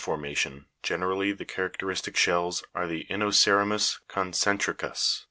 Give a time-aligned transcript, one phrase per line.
[0.03, 5.19] formation generally, the characteristic shells are the inoce'ramus conce'ntricus (fig.